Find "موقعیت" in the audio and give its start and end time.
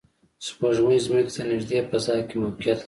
2.41-2.77